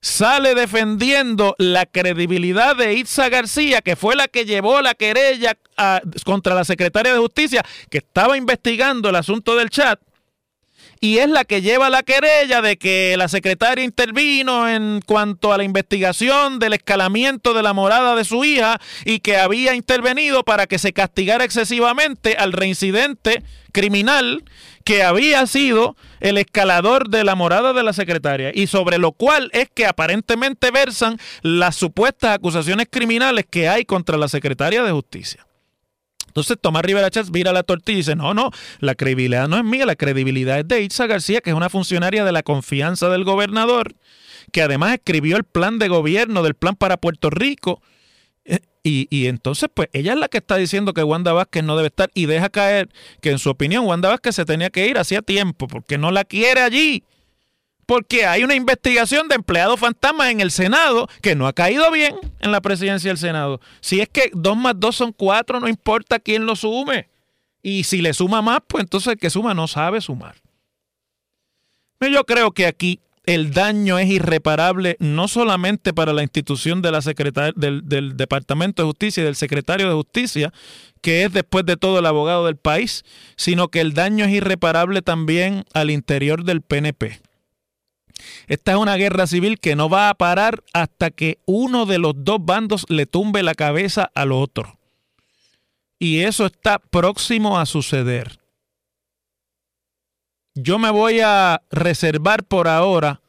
sale 0.00 0.54
defendiendo 0.54 1.54
la 1.58 1.84
credibilidad 1.84 2.76
de 2.76 2.94
Itza 2.94 3.28
García, 3.28 3.82
que 3.82 3.96
fue 3.96 4.16
la 4.16 4.28
que 4.28 4.46
llevó 4.46 4.80
la 4.80 4.94
querella 4.94 5.58
contra 6.24 6.54
la 6.54 6.64
secretaria 6.64 7.12
de 7.12 7.18
Justicia, 7.18 7.62
que 7.90 7.98
estaba 7.98 8.38
investigando 8.38 9.10
el 9.10 9.16
asunto 9.16 9.54
del 9.56 9.68
chat 9.68 10.00
y 11.04 11.18
es 11.18 11.28
la 11.28 11.44
que 11.44 11.60
lleva 11.60 11.90
la 11.90 12.02
querella 12.02 12.62
de 12.62 12.78
que 12.78 13.14
la 13.18 13.28
secretaria 13.28 13.84
intervino 13.84 14.66
en 14.66 15.02
cuanto 15.04 15.52
a 15.52 15.58
la 15.58 15.64
investigación 15.64 16.58
del 16.58 16.72
escalamiento 16.72 17.52
de 17.52 17.62
la 17.62 17.74
morada 17.74 18.16
de 18.16 18.24
su 18.24 18.42
hija 18.42 18.80
y 19.04 19.18
que 19.18 19.36
había 19.36 19.74
intervenido 19.74 20.44
para 20.44 20.66
que 20.66 20.78
se 20.78 20.94
castigara 20.94 21.44
excesivamente 21.44 22.36
al 22.38 22.54
reincidente 22.54 23.42
criminal 23.70 24.44
que 24.82 25.02
había 25.02 25.46
sido 25.46 25.94
el 26.20 26.38
escalador 26.38 27.10
de 27.10 27.22
la 27.22 27.34
morada 27.34 27.74
de 27.74 27.82
la 27.82 27.92
secretaria 27.92 28.50
y 28.54 28.66
sobre 28.66 28.96
lo 28.96 29.12
cual 29.12 29.50
es 29.52 29.68
que 29.68 29.84
aparentemente 29.84 30.70
versan 30.70 31.18
las 31.42 31.76
supuestas 31.76 32.34
acusaciones 32.34 32.86
criminales 32.90 33.44
que 33.50 33.68
hay 33.68 33.84
contra 33.84 34.16
la 34.16 34.28
secretaria 34.28 34.82
de 34.82 34.92
justicia. 34.92 35.44
Entonces 36.34 36.56
Tomás 36.60 36.82
Rivera 36.82 37.10
Chávez 37.10 37.30
vira 37.30 37.52
la 37.52 37.62
tortilla 37.62 37.94
y 37.94 37.98
dice, 37.98 38.16
no, 38.16 38.34
no, 38.34 38.50
la 38.80 38.96
credibilidad 38.96 39.46
no 39.46 39.56
es 39.56 39.62
mía, 39.62 39.86
la 39.86 39.94
credibilidad 39.94 40.58
es 40.58 40.66
de 40.66 40.82
Itza 40.82 41.06
García, 41.06 41.40
que 41.40 41.50
es 41.50 41.56
una 41.56 41.70
funcionaria 41.70 42.24
de 42.24 42.32
la 42.32 42.42
confianza 42.42 43.08
del 43.08 43.22
gobernador, 43.22 43.94
que 44.50 44.60
además 44.60 44.94
escribió 44.94 45.36
el 45.36 45.44
plan 45.44 45.78
de 45.78 45.86
gobierno 45.86 46.42
del 46.42 46.54
plan 46.54 46.74
para 46.74 46.96
Puerto 46.96 47.30
Rico. 47.30 47.80
Eh, 48.44 48.58
y, 48.82 49.06
y, 49.10 49.28
entonces, 49.28 49.70
pues 49.72 49.88
ella 49.92 50.14
es 50.14 50.18
la 50.18 50.26
que 50.26 50.38
está 50.38 50.56
diciendo 50.56 50.92
que 50.92 51.04
Wanda 51.04 51.32
Vázquez 51.32 51.62
no 51.62 51.76
debe 51.76 51.86
estar 51.86 52.10
y 52.14 52.26
deja 52.26 52.48
caer 52.48 52.88
que 53.22 53.30
en 53.30 53.38
su 53.38 53.50
opinión 53.50 53.86
Wanda 53.86 54.08
Vázquez 54.08 54.34
se 54.34 54.44
tenía 54.44 54.70
que 54.70 54.88
ir 54.88 54.98
hacía 54.98 55.22
tiempo 55.22 55.68
porque 55.68 55.98
no 55.98 56.10
la 56.10 56.24
quiere 56.24 56.62
allí 56.62 57.04
porque 57.86 58.26
hay 58.26 58.44
una 58.44 58.54
investigación 58.54 59.28
de 59.28 59.34
empleados 59.34 59.80
fantasmas 59.80 60.30
en 60.30 60.40
el 60.40 60.50
Senado 60.50 61.08
que 61.20 61.34
no 61.34 61.46
ha 61.46 61.52
caído 61.52 61.90
bien 61.90 62.16
en 62.40 62.52
la 62.52 62.60
presidencia 62.60 63.10
del 63.10 63.18
Senado. 63.18 63.60
Si 63.80 64.00
es 64.00 64.08
que 64.08 64.30
dos 64.32 64.56
más 64.56 64.74
dos 64.76 64.96
son 64.96 65.12
cuatro, 65.12 65.60
no 65.60 65.68
importa 65.68 66.18
quién 66.18 66.46
lo 66.46 66.56
sume. 66.56 67.08
Y 67.62 67.84
si 67.84 68.02
le 68.02 68.12
suma 68.12 68.42
más, 68.42 68.60
pues 68.66 68.82
entonces 68.84 69.12
el 69.14 69.18
que 69.18 69.30
suma 69.30 69.54
no 69.54 69.66
sabe 69.66 70.00
sumar. 70.00 70.36
Yo 72.00 72.24
creo 72.24 72.52
que 72.52 72.66
aquí 72.66 73.00
el 73.24 73.52
daño 73.52 73.98
es 73.98 74.10
irreparable 74.10 74.96
no 74.98 75.28
solamente 75.28 75.94
para 75.94 76.12
la 76.12 76.22
institución 76.22 76.82
de 76.82 76.90
la 76.90 77.00
del, 77.56 77.88
del 77.88 78.16
Departamento 78.18 78.82
de 78.82 78.86
Justicia 78.86 79.22
y 79.22 79.24
del 79.24 79.36
secretario 79.36 79.88
de 79.88 79.94
Justicia, 79.94 80.52
que 81.00 81.24
es 81.24 81.32
después 81.32 81.64
de 81.64 81.78
todo 81.78 82.00
el 82.00 82.06
abogado 82.06 82.44
del 82.44 82.56
país, 82.56 83.04
sino 83.36 83.68
que 83.68 83.80
el 83.80 83.94
daño 83.94 84.26
es 84.26 84.32
irreparable 84.32 85.00
también 85.00 85.64
al 85.72 85.90
interior 85.90 86.44
del 86.44 86.60
PNP 86.60 87.22
Esta 88.46 88.72
es 88.72 88.78
una 88.78 88.96
guerra 88.96 89.26
civil 89.26 89.58
que 89.58 89.76
no 89.76 89.88
va 89.88 90.08
a 90.08 90.14
parar 90.14 90.62
hasta 90.72 91.10
que 91.10 91.38
uno 91.46 91.86
de 91.86 91.98
los 91.98 92.12
dos 92.16 92.38
bandos 92.40 92.86
le 92.88 93.06
tumbe 93.06 93.42
la 93.42 93.54
cabeza 93.54 94.10
al 94.14 94.32
otro. 94.32 94.78
Y 95.98 96.20
eso 96.20 96.46
está 96.46 96.78
próximo 96.78 97.58
a 97.58 97.66
suceder. 97.66 98.40
Yo 100.54 100.78
me 100.78 100.90
voy 100.90 101.20
a 101.20 101.62
reservar 101.70 102.44
por 102.44 102.68
ahora, 102.68 103.20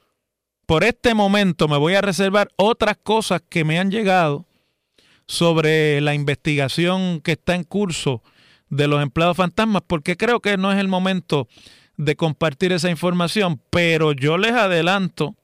por 0.65 0.83
este 0.83 1.13
momento, 1.13 1.67
me 1.67 1.77
voy 1.77 1.95
a 1.95 2.01
reservar 2.01 2.49
otras 2.55 2.97
cosas 2.97 3.41
que 3.49 3.63
me 3.63 3.79
han 3.79 3.89
llegado 3.89 4.45
sobre 5.27 6.01
la 6.01 6.13
investigación 6.13 7.21
que 7.21 7.33
está 7.33 7.55
en 7.55 7.63
curso 7.63 8.21
de 8.69 8.87
los 8.87 9.01
empleados 9.01 9.37
fantasmas, 9.37 9.83
porque 9.87 10.17
creo 10.17 10.39
que 10.39 10.57
no 10.57 10.71
es 10.71 10.79
el 10.79 10.87
momento 10.87 11.47
de 11.97 12.15
compartir 12.15 12.71
esa 12.71 12.89
información, 12.89 13.61
pero 13.69 14.11
yo 14.11 14.37
les 14.37 14.51
adelanto 14.51 15.35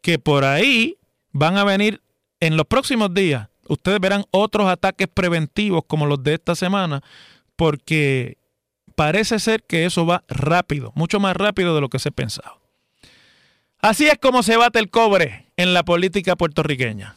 que 0.00 0.18
por 0.18 0.44
ahí 0.44 0.98
van 1.32 1.56
a 1.56 1.64
venir 1.64 2.02
en 2.40 2.56
los 2.56 2.66
próximos 2.66 3.12
días, 3.14 3.48
ustedes 3.68 4.00
verán 4.00 4.24
otros 4.30 4.68
ataques 4.68 5.08
preventivos 5.08 5.82
como 5.86 6.06
los 6.06 6.22
de 6.22 6.34
esta 6.34 6.54
semana, 6.54 7.02
porque 7.56 8.38
parece 8.94 9.38
ser 9.38 9.62
que 9.62 9.84
eso 9.84 10.06
va 10.06 10.24
rápido, 10.28 10.92
mucho 10.94 11.20
más 11.20 11.36
rápido 11.36 11.74
de 11.74 11.80
lo 11.80 11.88
que 11.88 11.98
se 11.98 12.12
pensaba. 12.12 12.58
Así 13.80 14.06
es 14.06 14.18
como 14.18 14.42
se 14.42 14.56
bate 14.56 14.78
el 14.78 14.90
cobre 14.90 15.52
en 15.56 15.74
la 15.74 15.84
política 15.84 16.36
puertorriqueña. 16.36 17.16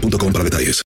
boostmobile.com 0.00 0.32
para 0.32 0.44
detalles. 0.44 0.85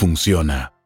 funciona. 0.00 0.79